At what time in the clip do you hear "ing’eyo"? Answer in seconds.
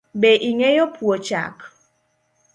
0.49-0.85